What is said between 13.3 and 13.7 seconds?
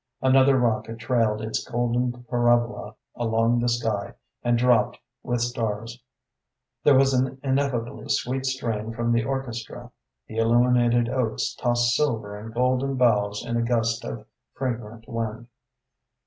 in a